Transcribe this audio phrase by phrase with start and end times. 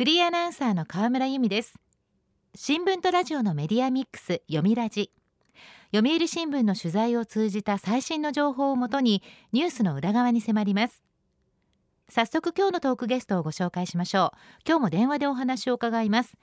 [0.00, 1.74] フリーアナウンサーの河村由美です。
[2.54, 5.12] 新聞とラジオのメディアミックス読みラジ。
[5.94, 11.02] 読売新聞の取材を通じた最新の情報をもとにニュースの裏側に迫ります。
[12.08, 14.38] 早速今日のトークゲストをご紹介しましょう。
[14.66, 16.38] 今日も電話でお話を伺います。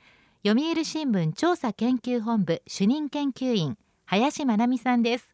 [0.45, 5.33] 読売新聞調査研究本部主任研究員林真奈美さんです。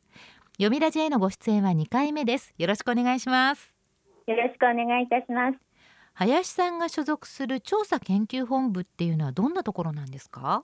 [0.53, 2.53] 読みラジへのご出演は2回目です。
[2.57, 3.73] よろしくお願いします。
[4.27, 5.72] よろしくお願いいたします。
[6.13, 10.63] 林さんが所属する調査研究本部っていうのはどんなところなんですか？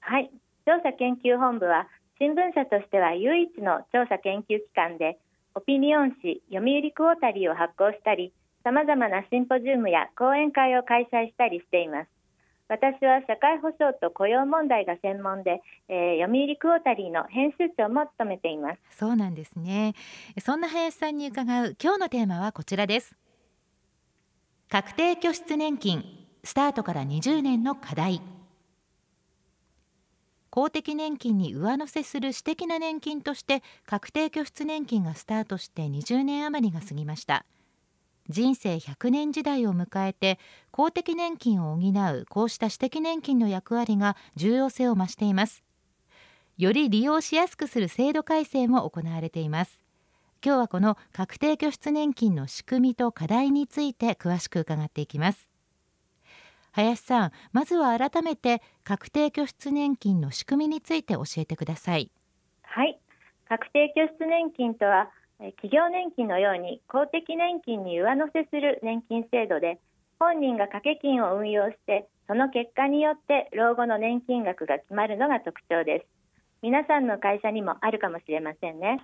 [0.00, 0.30] はい。
[0.66, 5.18] 調査研究本部は新聞社としては唯一の調査研究機関で
[5.54, 8.32] オピニオン誌読売クォータリーを発行したり
[8.64, 12.08] さまざまなシンポジウムや講演会を開催したりしています。
[12.68, 18.80] 私は社会保障と雇用問題が専門で、えー、読売クォータリーの編集長も務めています。
[18.90, 19.94] そうなんですね。
[20.40, 23.16] そんな林さんに伺う今日のテーマはこちらです
[24.70, 26.04] 確定拠出年金
[26.44, 28.20] スタートから20年の課題。
[30.50, 37.46] 公的年金に上乗せする私的な年金として確定拠出年金がスタートして20年余りが過ぎました。
[38.28, 40.38] 人生100年時代を迎えて
[40.70, 45.64] 公的年金を補うこうした私的年金の役割が重要性を増しています。
[46.58, 49.87] より利用しやすくする制度改正も行われています。
[50.44, 55.50] 今日はこの確定拠出年金の仕組みと課題について詳しく伺っていきます。
[56.70, 62.12] 林さんまずは改めて確定拠出年金の仕組みについて教えてください。
[62.62, 63.00] はい。
[63.48, 65.10] 確定拠出年金とは
[65.56, 69.80] 企業年金のように公的年金に上乗せする年金制度で
[70.20, 76.06] 本人が掛け金を運用してその結果によって老後の年金額が決まるのが特徴です。
[76.62, 79.00] 皆さんの会社にもあるかもしれませんね。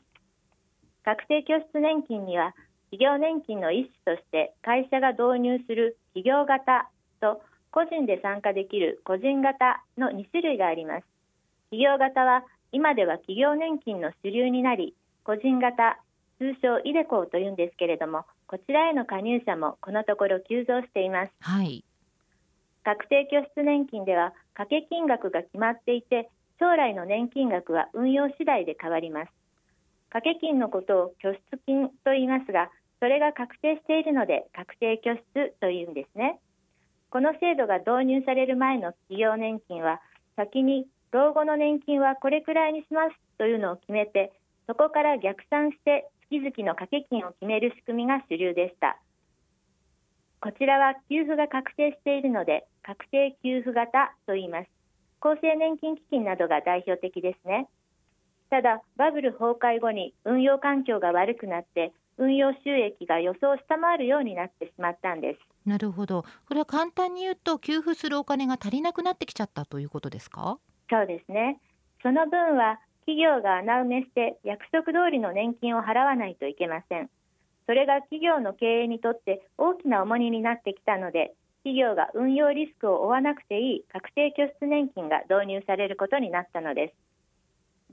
[1.04, 2.54] 確定拠出年金には
[2.90, 6.88] 企業年金の一種として会社が導入する企業型
[7.20, 11.04] と個人で参加できる個人型の2種類があります。
[11.70, 15.98] 企業型は今では企業年金の主流になり個人型
[16.38, 21.84] 通称イデコというんですけれどもこちらへの加入者もこのところ急増しています、はい、
[22.84, 26.30] 確定拠出年金では掛け金額が決まっていて
[26.60, 29.32] 将来の年金額は運用次第で変わります
[30.14, 32.70] 掛け金のことを拠出金と言いますが
[33.00, 36.38] それが確定しているので確定拠出というんですね。
[37.10, 40.00] この制度が導入される前の企業年金は
[40.36, 44.32] 先に老後の年金はこれくらいにしますというのを決めて
[44.68, 48.96] そこから逆算して月々の掛け金を決める仕組みが主流でした。
[50.40, 54.68] こちらは給付が確定しているので確定給付型と言います。
[55.20, 57.66] 厚生年金基金などが代表的ですね。
[58.54, 65.40] ただバブル崩壊後に運用環境が悪くなって運用収益が予想を下回るようになってしまったんです。
[65.68, 66.22] なるほど。
[66.46, 70.60] これは簡単に言うと給付するお金が足りなくなってきちゃったということですか？
[70.88, 71.58] そうですね。
[72.00, 77.10] その分は企業が穴埋めして約束通りの年金を払わないといけません。
[77.66, 81.32] それが企業の経営にとって大きな重荷になってきたので
[81.64, 86.94] 企業が運用リスクを負わなくていい確定拠出年金が導入されることになったのです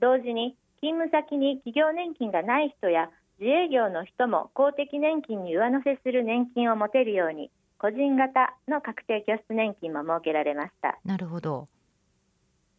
[0.02, 3.08] 同時に勤務先に企業年金がない人や
[3.38, 10.98] 自営業の人も公的年金に上乗せする年金を持てるように個人型の確定拠出年金も設けられました。
[11.04, 11.68] なるほど。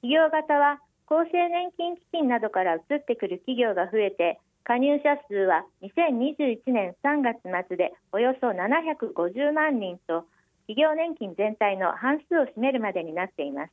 [0.02, 7.40] 企業型は厚生年金基金などから移ってくる企業が増えて加入者数は2021年3月
[7.70, 10.26] 末でおよそ750万人と
[10.68, 13.72] 企業年金全体の半数を占めるまでになっています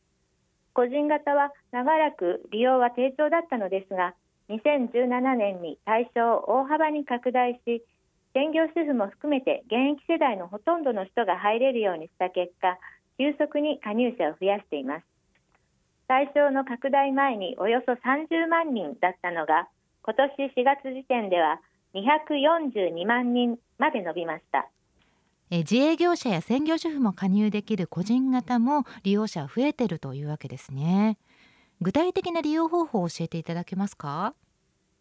[0.73, 4.15] 個人型は長らく利用は低調だったのですが
[4.49, 7.83] 2017年に対象を大幅に拡大し
[8.33, 12.79] 専業主婦も含めて現役世代のほとんどの人が入れるようにした結果
[13.19, 15.05] 急速に加入者を増やしています。
[16.09, 19.69] 対象の拡大前におよそ30万人だったのが
[20.03, 21.61] 今年4月時点では
[21.95, 24.69] 242万人まで伸びました。
[25.53, 31.19] え自営業者や専業主婦も加入できる個人型も利用者増えてるというわけですね。
[31.80, 34.34] 具体的な利用方法を教えていただけますか？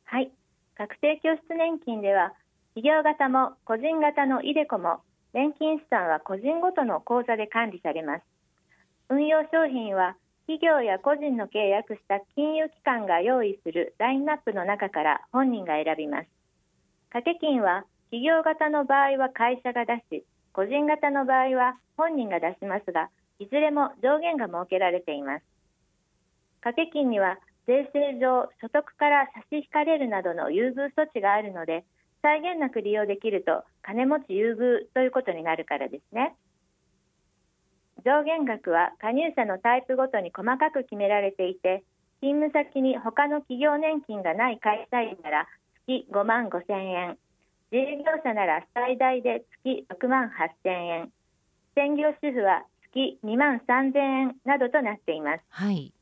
[0.06, 0.32] はい。
[0.76, 2.34] 確定拠出年金では
[2.74, 5.02] 企業型も個人型のイデコも
[5.34, 8.24] 年金資産は個人ごとの口座で管理されます。
[9.10, 10.16] 運用商品は
[10.48, 16.28] 企業や個人の契約した金融機関が用意するラインナップの中から本人が選びます。
[17.12, 23.10] 掛け金は企業型の場合は会社が出し個人型の場合は本人が出しますが
[23.40, 25.44] いずれも上限が設けられています。
[26.62, 27.38] 掛け金には
[27.68, 31.86] 税制上所得から差し引かれるなどの優遇措置があるので
[32.22, 36.36] 際限なく利用できると金持ち優遇ということになるからですね。
[38.06, 41.84] 上限額は加入者のタイプごとに細かく決められていて
[42.22, 45.48] 勤務先に他の企業年金がない会社員なら
[45.86, 47.18] 月5万5千円。
[47.72, 51.12] 自営業者なら最大で月6万8千円。
[51.76, 55.94] 専業主婦は月2万3千円などとなっています、はい、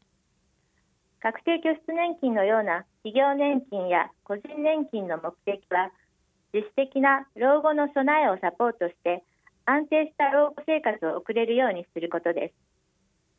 [1.22, 5.92] 確定拠出年金のような企業年金や個人年金の目的は
[6.54, 9.24] 自主的な老後の備えをサポートして
[9.66, 12.54] 安定した老後生活を送れるようにすることです。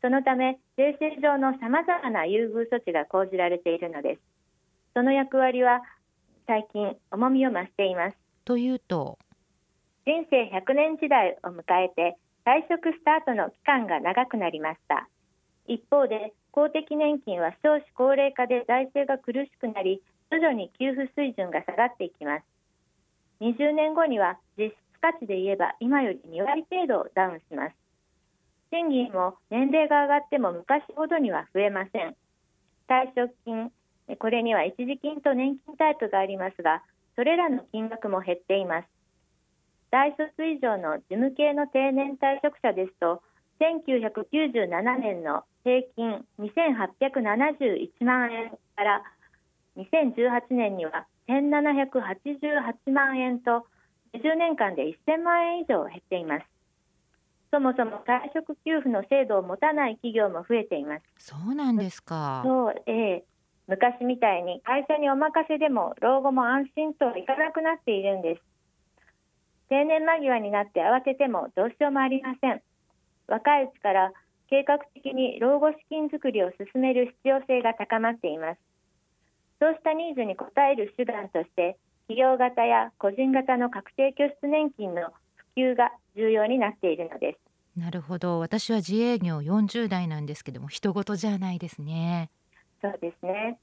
[0.03, 4.21] そのため税制上のさまざまな優遇措置が講じられているのです。
[4.95, 5.81] その役割は
[6.49, 8.17] 最近重みを増しています。
[8.47, 9.19] というと？
[10.06, 12.17] 人生100年時代を迎えて
[12.47, 15.11] 退職スタートの期間が長くなりました。
[15.67, 20.00] 一方で公的年金は少子高齢化で財政が苦しくなり
[20.31, 22.45] 徐々に給付水準が下がっていきます。
[23.43, 27.77] 20年後には実質価値で言えば今より2割程度ダウンします。
[28.73, 32.17] 賃金も年齢が上がっても昔ほどには増えません。
[32.89, 33.71] 退職金
[34.17, 36.83] これには一時金と年金タイプがありますが
[37.17, 38.89] それらの金額も減っています。
[39.91, 43.23] 大卒以上の事務系の定年退職者ですと
[43.61, 49.03] 1997年の平均2871万円から
[49.77, 53.67] 2018年には1788万円と
[54.15, 56.47] 20年間で1000万円以上減っています。
[57.51, 61.03] そもそも退職給付の制度を持たない企業も増えています。
[61.19, 62.43] そうなんですか。
[62.45, 63.25] そう、ええ
[63.69, 68.43] 昔みたいに会社にお任せでも老後も安心といかなくなっているんです。
[69.69, 72.62] 定年間際になって慌ててもどうしようもありません。
[73.29, 74.12] 若いうちから
[74.49, 78.61] 計画的に老後資金づくりを進める必要性が高まっています。
[79.61, 81.76] そうしたニーズに応える手段として
[82.09, 85.12] 企業型や個人型の確定拠出年金の
[85.55, 87.79] 普及が重要になっているのです。
[87.79, 88.41] なるほど。
[88.41, 92.31] 私は自営業40代なんですけども人事じゃないですね。
[92.83, 93.59] そうですね。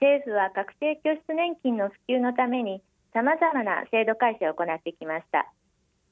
[0.00, 2.82] 政府は確定拠出年金の普及のために
[3.12, 5.52] さまざまな制度改正を行ってきました。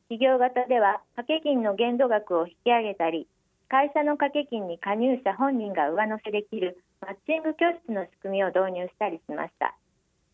[0.08, 3.28] 企業型では掛け金の限度額を引き上げたり
[3.68, 9.76] 会社の掛け金に加入者本人が上乗せできるマッチング拠出の仕組みを導入したりしました。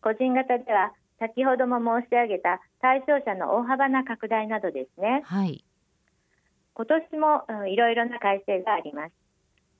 [0.01, 5.63] 個人型では先ほども申し上げた対象者の大幅な拡大などですね、はい、
[6.73, 9.13] 今年も、うん、いろいろな改正があります。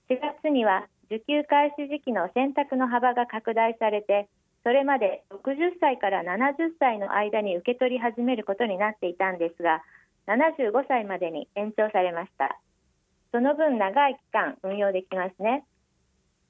[0.09, 4.27] 4月には受給開始時期の選択の幅が拡大されて
[4.63, 9.83] それまで60歳から70歳の間に受け取り始めることになっていたんですが
[10.27, 12.59] 75歳までに延長されました。
[13.31, 15.63] その分長い期間運用できますね。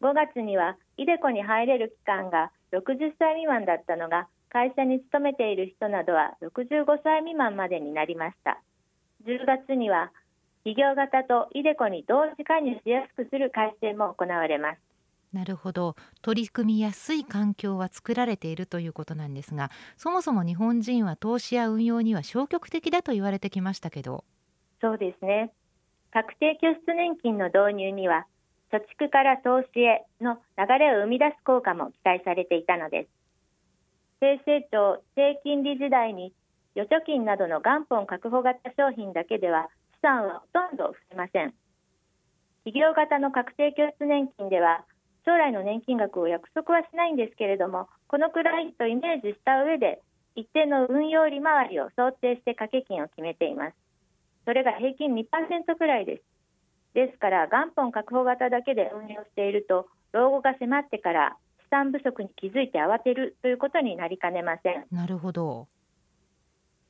[0.02, 8.62] 5月には ideco に入れる期間が60歳未満だったのが会社に勤めている人などは65歳未満までになりました。
[9.26, 10.12] 10月には
[10.66, 14.80] 企業型と ideco に同時加入しやすくする改正も行われます。
[15.32, 15.96] なるほど。
[16.24, 24.24] 取り組みやすい環境は作られているということなんですがそもそも日本人は投資や運用には消極的だと言われてきましたけど。
[24.82, 25.52] そうですね。
[26.12, 28.26] 確定拠出年金の導入には
[28.72, 33.10] 貯蓄から投資への流れを生み出す効果も期待されていたのです。
[34.20, 36.34] 低成長低金利時代に
[36.76, 41.54] 預貯金などの元本確保型商品だけでは資産はほとんど増えません。
[42.64, 44.86] 企業型の確定拠出年金では
[45.26, 50.02] 将来の年金額を約束はしないんですけれどもこのくらいとイメージした上で
[50.36, 53.76] 一定の運用利回りを想定して掛け金を決めています。
[54.46, 56.24] それが平均2%くらいです。
[56.94, 64.86] ですから元本確保型だけで運用していると老後が迫ってから資産不足に気づいて慌てるということになりかねません。
[64.92, 65.68] なるほど。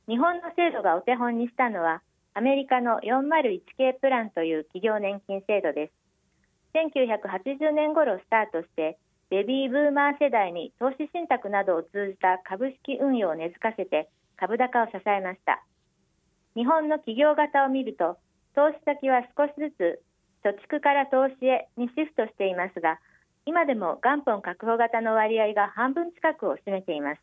[0.06, 2.02] 日本の制度がお手本にしたのは
[2.36, 5.92] アメリカの 401K プランという企業年金制度です。
[6.76, 8.98] 1980年頃スタートして
[9.30, 15.64] ベビーブーマー世代に投資信託などを通じた株式運用を根付かせて株高を支えました。
[16.54, 18.18] 日本の企業型を見ると
[18.54, 20.02] 投資先は少しずつ
[20.44, 23.00] 貯蓄から投資へにシフトしていますが
[23.46, 27.20] 今でも元本確保型の割合が半分近くを占めています。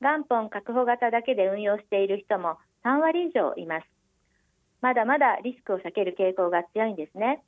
[0.00, 3.93] 元本確保型だけで運用している人も3割以上います。
[4.84, 7.42] まだまだリスクを避ける傾向が強いんですね。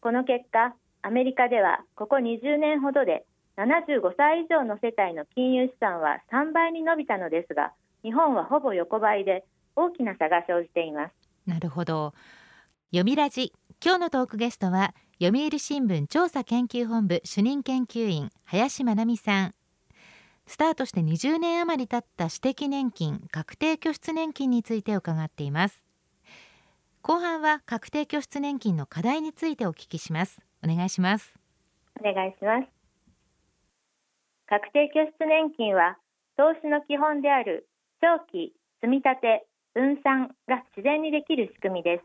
[0.00, 3.24] この結果アメリカではここ20年ほどで
[3.56, 9.44] 75歳以上の世帯の金融資産は3倍に伸びたのですが日本はほぼ横ばいで
[9.76, 11.12] 大きな差が生じています。
[11.46, 12.14] なるほど。
[12.90, 13.52] 読みラジ。
[13.80, 14.92] 今日のトークゲストは
[15.22, 19.54] 読売新聞調査研究本部主任研究員林真奈美さん。
[20.48, 25.89] スタートして20年余り経った私的年金確定拠出年金について伺っています。
[27.02, 30.42] 後半は確定拠出年金の課題についてお聞きします。
[30.62, 31.34] お願いします。
[31.98, 32.68] お願いします。
[34.46, 35.96] 確定拠出年金は
[36.36, 37.66] 投資の基本である
[38.02, 38.52] 長期
[38.82, 39.04] 積立
[39.72, 42.04] 分散が自然にできる仕組みです。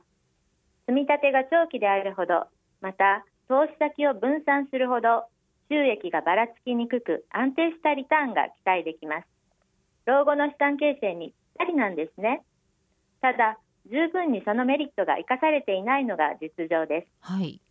[0.88, 2.48] 積立が長期であるほど
[2.80, 5.26] また投資先を分散するほど
[5.70, 9.28] 収益がばらつきにくく安定したリターンが期待できます。
[10.06, 12.44] 老後の資産形成にぴったりなんですね。
[13.20, 13.60] ただ
[13.92, 17.62] 十分にそのメリットが生かされていないのが実情です、はい、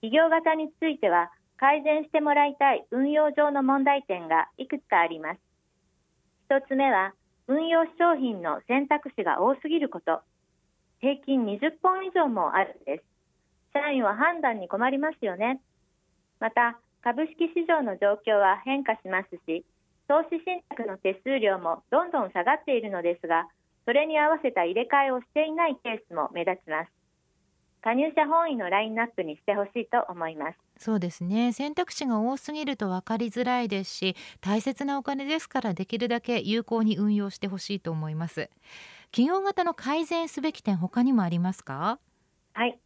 [0.00, 5.40] 企業型については改善してもらいたい運用上の問題点がいくつかあります。
[6.48, 7.12] 一つ目は
[7.48, 10.22] 運用商品の選択肢が多すぎること。
[11.00, 13.04] 平均20本以上もあるんです。
[13.74, 15.60] 社員は判断に困りますよね。
[16.40, 19.64] また株式市場の状況は変化しますし
[20.08, 23.46] 投資信託の手数料もどんどん下がっているのですが
[23.86, 26.90] それに合わせた入れ替えをしていないケースも目立ちます。
[27.82, 30.58] 加入者本位のラインナップにしてほしいと思います。
[30.76, 31.52] そうですね。
[31.52, 38.50] 選択肢が多すぎると分かりづらいですし大切なお金ですからできるだけ有効に運用してほしいと思います。
[39.12, 41.98] 企業型の改善すべき点他にもありますか？
[42.52, 42.78] はい。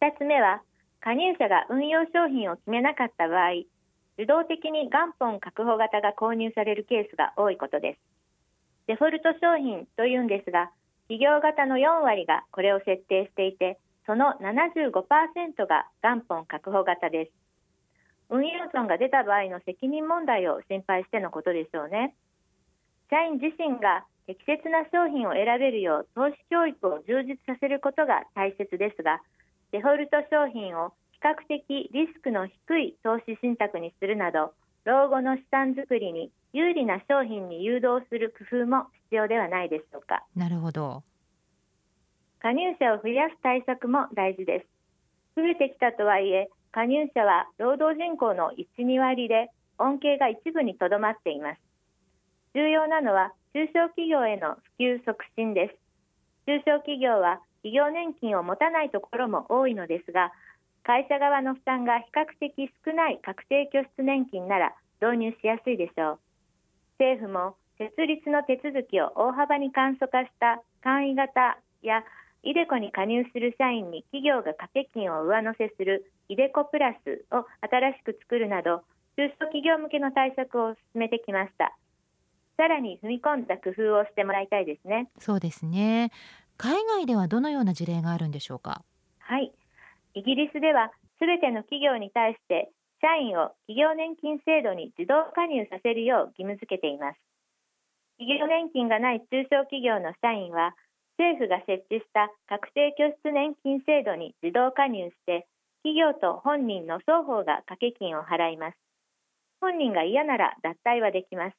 [0.00, 0.62] 2つ目は
[1.00, 3.52] 加入者が運用商品を決めなかった場合
[4.16, 8.00] 受動的に元本確保型が購入されるケースが多いことです
[8.88, 10.72] デフォルト商品というんですが
[11.08, 17.32] 企業型の4割がこれを設定していてその75%が元本確保型です。
[18.30, 22.14] 運用損が出た場合の責任問題を心配してのことでしょうね。
[23.10, 29.20] 社員自身が適切な商品を選べるよう投資教育を充実させることが大切ですが
[29.72, 34.52] デフォルト商品を比較的リスクの低い投資信託にするなど
[34.88, 40.24] 老後の資産づくりに有利な商品に誘導する工夫も必要ではないでしょうか。
[40.34, 41.02] なるほど。
[42.40, 44.66] 加入者を増やす対策も大事です。
[45.36, 51.60] 増えてきたとはいえ加入者は労働人口の1、2割で恩恵が一部にとどまっています。
[52.54, 55.76] 重要なのは中小企業への普及促進です。
[56.46, 60.32] 中小企業は企業年金を持たないところも多いのですが
[60.88, 66.18] 会社側の負担が比較的少ない確定拠出年金なら導入しやすいでしょう。
[66.98, 72.04] 政府も設立の手続きを大幅に簡素化した簡易型や
[72.42, 78.80] イデコに加入する社員に企業が掛け金を上乗せするイデコプラスを新しく作るなど
[79.18, 81.76] 中小企業向けの対策を進めてきました。
[82.56, 85.10] さらに踏み込んだ工夫をしてもらいたいですね。
[85.18, 86.10] そうですね。
[86.56, 88.82] 海外ではどのような事例があるんでしょうか？
[89.18, 89.52] はい
[90.18, 90.90] イギリスでは
[91.22, 92.70] すべての企業に対して
[93.00, 97.18] 社員を企業年金制度に自動加入させるよう義務付けています。
[98.18, 100.74] 企業年金がない中小企業の社員は
[101.22, 105.46] 政府が設置した確定拠出年金制度に自動加入して
[105.86, 108.78] 企業と本人の双方が掛け金を払います。
[109.62, 111.56] 本人が嫌なら脱退はできます。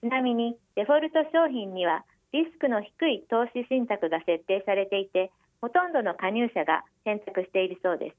[0.00, 5.30] ちなみにデフォルト商品にはリスクの低い投資信託が設定されていて
[5.64, 8.16] ほとんどの加入者が選択しているそうです。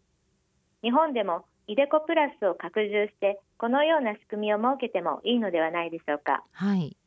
[0.82, 6.98] 日本でもイデコプラスを拡充してこのような仕組みを設けてもいいのではないでしょうか、はい、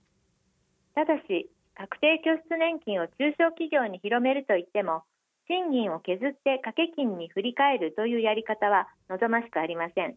[0.94, 5.02] ただし確定拠出年金を中小企業に広めるといっても
[5.48, 10.14] 賃金を削って掛け金に振り替えるというやり方は望ましくありません。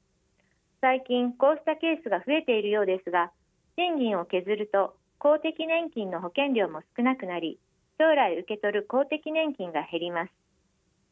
[0.82, 3.32] 最近こうしたケースが増えているようですが
[3.75, 7.58] 賃金を削ると公的年金の保険料も少なくなり
[7.98, 10.32] 将来受け取る公的年金が減ります。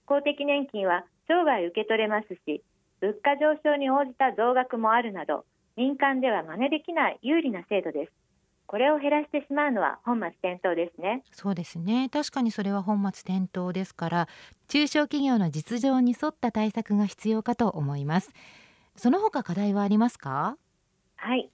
[0.05, 2.63] 公的年金は生涯受け取れますし
[2.99, 5.45] 物価上昇に応じた増額もあるなど
[5.75, 8.11] 民間では真似できない有利な制度です。
[8.65, 11.23] これを減らしてしまうのは本末転倒ですね。
[11.31, 12.09] そうですね。
[12.09, 14.27] 確かにそれは本末転倒ですから
[14.67, 18.31] 中小企業の実情に沿った対策が必要かと思います。
[18.95, 20.57] その他課題はありますか？
[21.15, 21.49] はい。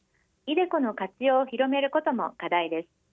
[0.47, 2.87] イデコの活用を広めることも課題です。
[2.87, 3.04] 非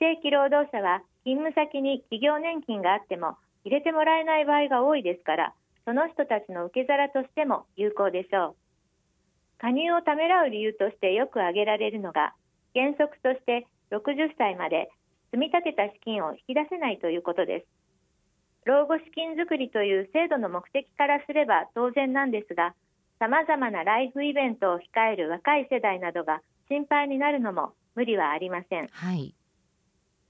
[0.00, 8.56] 正規労働者は勤務先に企業年金があっても入れてもらえない場合が多いですからその人たちの受け皿としても有効でしょう。
[9.58, 12.34] 加入をためらう理由としてよく挙げられるのが
[12.74, 14.90] 原則として60歳まで
[15.32, 17.66] 積み立てた資金を引き出せないということです。
[18.64, 22.74] 老後資金づくりという制度の目的からすれば当然なんですが
[23.18, 24.80] さまざまなライフイベントを控
[25.12, 29.34] える若い世代などが心配になるのも無理はありません、はい、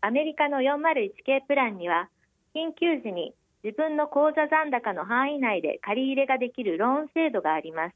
[0.01, 2.09] アメリカの 401k プランには
[2.55, 7.95] 緊急時に自分の口座残高の範囲内で借り入れができるローン制度があります。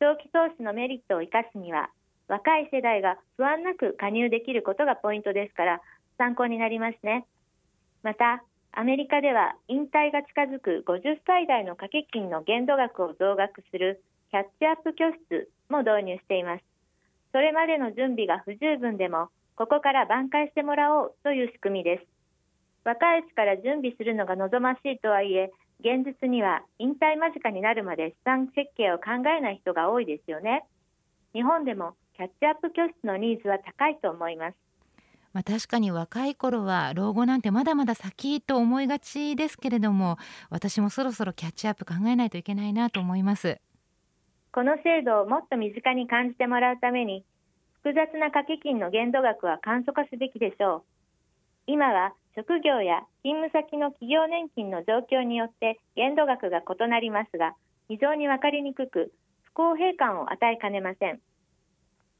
[0.00, 1.90] 長期投資のメリットを生かすには
[2.28, 5.80] 若い世代が不安なく加入できることがポイントですから
[6.18, 7.26] 参考になりますね。
[8.02, 16.64] またアメリカでは引退が近づく50歳代の掛け金の限度額を増額するキャッチアップ拠出も導入しています。
[17.32, 22.06] それまでの準備が不十分でもここから挽回してもらおうという仕組みです。
[22.84, 30.64] 若いうちから準備するのが望ましいとはいえ現実には引退間近になるまで資産設計を考えない人が多いですよね。
[31.32, 34.56] 日本でもキャッチアップ拠出のニーズは高いと思います。
[35.32, 40.16] まあ、確かに若い頃は老後なんてまだまだ先と思いがちですけれども
[40.48, 43.60] 私もそろそろキャッチアップ考えないといけないなと思います。
[44.52, 47.24] この制度をもっと身近に感じてもらうために
[47.86, 50.82] 複雑な掛け金の限度額は簡素化すべきでしょう。
[51.68, 57.54] 今は職業や勤務先の企業年金の状況によって限度額が異なりますが
[57.86, 59.12] 非常に分かりにくく
[59.44, 61.20] 不公平感を与えかねません。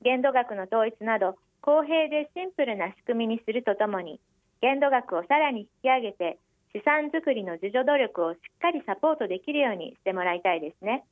[0.02, 4.20] 限度額の統一など公平でシンプルな仕組みにするとともに
[4.62, 6.38] 限度額をさらに引き上げて
[6.76, 11.02] 資産づくりの自助努力をしっかりサポートできるようにしてもらいたいですね。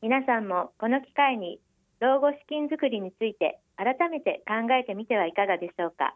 [0.00, 1.58] 皆さんもこの機会に
[2.00, 6.14] 老後資金づくりについて改めて考えてみてはいかがでしょうか？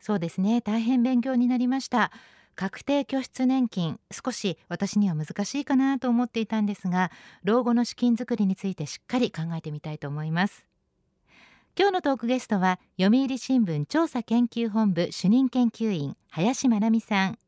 [0.00, 0.60] そうですね。
[0.60, 2.12] 大変勉強になりました。
[2.56, 7.10] 確定拠出年金少し私には難しいかなと思っていたんですが
[7.42, 10.66] 老後の資金づくりについてしっかり考えてみたいと思います。
[11.76, 17.38] 今日のトークゲストは読売新聞調査研究本部主任研究員林真奈美さん。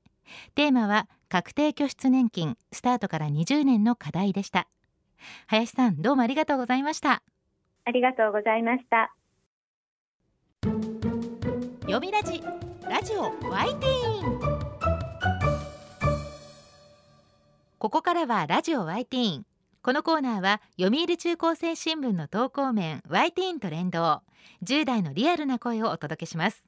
[0.57, 4.67] テーマは確定拠出年金スタートから20年の課題でした。
[5.47, 7.23] 林さんどうもありがとうございました。
[7.87, 9.15] ありがとうございました。
[11.83, 12.43] 読みラジ
[12.83, 14.41] ラジオワイティーン。
[17.79, 19.47] ここからはラジオワイティーン。
[19.83, 24.23] このコーナーは読売中高生新聞の投稿面 y ティーンと連動。
[24.65, 26.65] 10代のリアルな声をお届けします。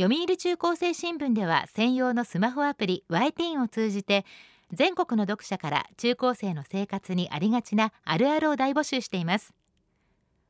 [0.00, 4.24] 読売中高生新聞では専用のスマホアプリ y ティーンを通じて
[4.72, 9.52] 全国の読者から中高生の生活にありがちなあるあるを大募集しています。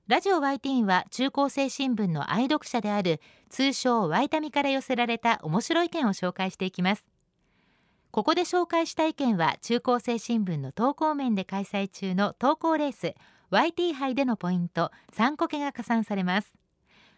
[0.09, 7.05] ラジオ y ティーンは中高生新聞の愛読者である通称ワイタミから寄せられた面白い意見を紹介していきます。
[8.13, 13.15] ここで紹介した意見は中高生新聞の投稿面で開催中の投稿レース
[13.51, 16.55] YT 杯でのポイント3個けが加算されます。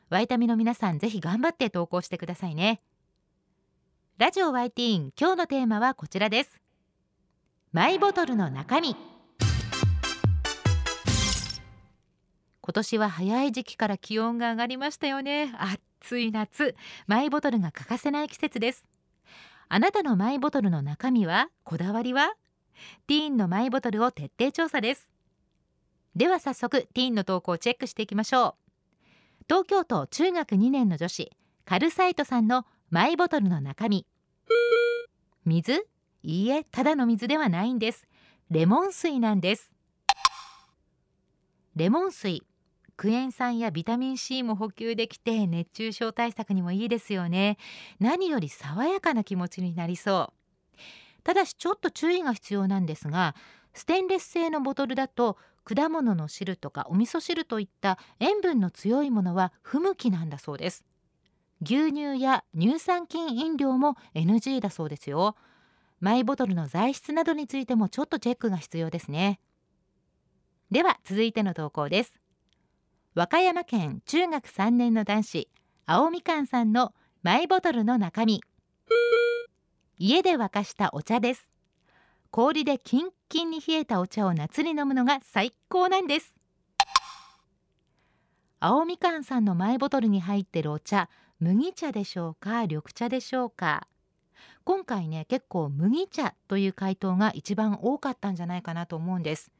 [0.08, 2.80] ワイタミの皆さんぜひ頑張って投稿してくださいね。
[4.16, 6.58] ラジオ YT 今日のテーマはこちらです。
[7.70, 8.96] マイボトルの中身。
[12.68, 15.54] 今年は早い時期から気温が上がりましたよね。
[15.56, 16.76] 暑い夏。
[17.06, 18.84] マイボトルが欠かせない季節です。
[19.70, 21.48] あなたのマイボトルの中身は？
[21.64, 22.34] こだわりは？
[23.06, 25.08] ティーンのマイボトルを徹底調査です。
[26.14, 28.54] では早速ティーンの投稿をチェックしていきましょう。
[29.48, 31.32] 東京都中学2年の女子
[31.64, 34.04] カルサイトさんのマイボトルの中身。
[35.46, 35.86] 水？
[36.22, 38.06] いいえただの水ではないんです。
[38.50, 39.72] レモン水なんです。
[41.74, 42.42] レモン水。
[42.98, 47.56] クエン酸やビタミン C も補給できて熱中症対策にもいいですよね。
[48.00, 50.32] 何より爽やかな気持ちになりそ
[50.76, 50.76] う。
[51.22, 53.36] ただしちょっと注意が必要なんですが
[53.72, 60.84] ステンレス製のボトルだと果物の汁とかお味噌汁といった塩分の強いものは不向きなんだそうです。
[61.62, 65.36] 牛乳や乳酸菌飲料も NG だそうですよ。
[66.00, 69.38] マイボトルの材質などについてもちょっとチェックが必要ですね。
[70.72, 72.20] では続いての投稿です。
[73.18, 75.48] 和歌山県中学3年の男子
[75.86, 78.40] 青みかんさんのマイボトルの中身。
[79.98, 81.50] 家で沸かしたお茶です。
[82.30, 86.32] 氷でキンキンに冷えたお茶を夏に飲むのが最高なんです。
[88.60, 91.08] 青みかんさんのマイボトルに入ってるお茶
[91.40, 93.88] 麦茶でしょうか緑茶でしょうか。
[94.62, 99.50] 今回ね結構麦茶という回答が一番多かったんじゃないかなと思うんです。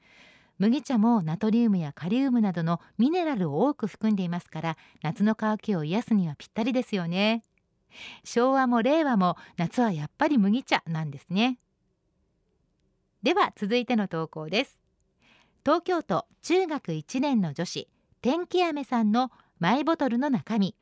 [0.59, 7.45] 麦茶もナトリウムやカリウムなどのミネラルを多く含んでいますから夏の渇きを癒すにはぴったりですよね。
[8.25, 11.59] 昭和も令和も夏はやっぱり麦茶なんですね。
[13.23, 14.81] では続いての投稿です。
[15.65, 17.89] 東京都中学1年の女子
[18.21, 20.75] 天気雨さんのマイボトルの中身。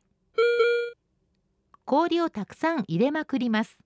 [1.85, 3.77] 氷をたくさん入れまくります。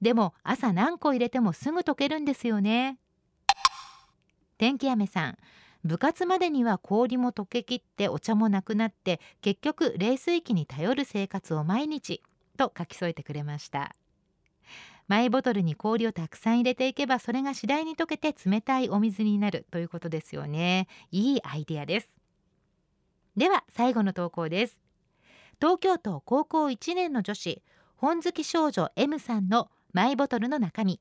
[0.00, 2.98] でも朝何個入れてもすぐ溶けるんですよね。
[4.62, 5.38] 天気雨さん
[5.82, 12.22] 部活までには氷も溶けきってお茶もなくなって結局冷水器に頼る生活を毎日
[12.56, 13.96] と書き添えてくれました。
[15.08, 20.86] マイボトルに氷をたくさん入れていけばそれが次第に溶けて冷たいお水になるということですよね。
[21.10, 22.14] いいアイデアです。
[23.36, 24.80] では最後の投稿です。
[25.60, 27.60] 東京都高校1年の女子
[27.96, 31.00] 本好き少女 M さんのマイボトルの中身。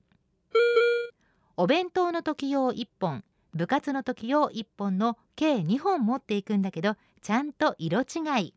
[1.57, 3.23] お弁当の時用1本。
[3.53, 8.53] 部活の時用1本の計2本持っていくんだけどちゃんと色違い。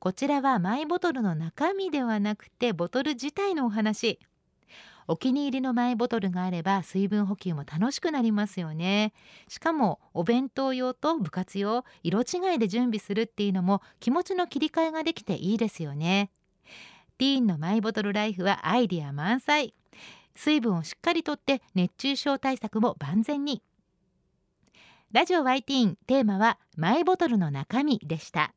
[0.00, 4.20] こちらはマイボトルの中身ではなくてボトル自体のお話。
[5.10, 9.14] お気に入りのマイボトルがあれば水分補給も楽しくなりますよね。
[9.48, 16.30] しかもお弁当用と部活用色違いで準備するっていうのも気持ちの切り替えができていいですよね。
[17.16, 19.74] ティーンのマイボトルライフはアイディア満載。
[20.38, 23.60] 水分をしっかりとって熱中症対策も万全に。
[25.10, 28.54] ラジオワイティーンテーマはマイボトルの中身でした。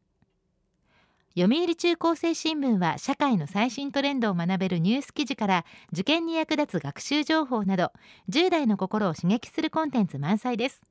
[1.35, 7.93] 読売中高生新聞は社会の最新トレンドを学べるニュース記事から受験に役立つ学習情報など
[8.29, 10.81] 10代の心を刺激するコンテンツ満載です。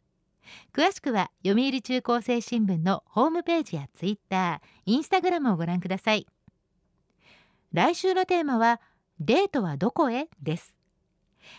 [0.73, 6.27] 詳しくは読売中高生新聞のホームページやツイッター、インスタグラムをご覧ください。
[7.73, 8.81] 来週のテーマは
[9.21, 10.29] デートはどこへ？
[10.43, 10.80] です。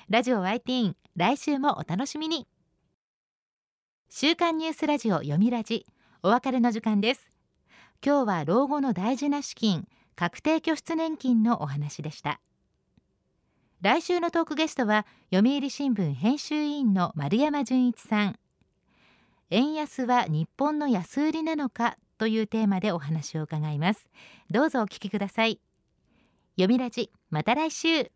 [0.09, 2.47] ラジオ YT 来週もお楽しみに。
[4.09, 5.85] 週刊ニュースラジオ読みラジ
[6.23, 7.29] お別れの時間です。
[8.05, 12.41] 今日は老後の大事な資金確定拠出年金のお話でした。
[13.81, 18.39] 来週のトークゲストは読売新聞編集委員の丸山純一さん。
[19.49, 24.07] 円安は日本の安売りなのかというテーマでお話を伺います。
[24.49, 25.59] どうぞお聞きください。
[26.55, 28.11] 読みラジまた来週。